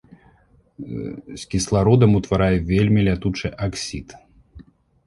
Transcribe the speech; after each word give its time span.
З 1.33 1.37
кіслародам 1.53 2.11
утварае 2.21 2.57
вельмі 2.73 3.01
лятучы 3.11 3.47
аксід. 3.69 4.07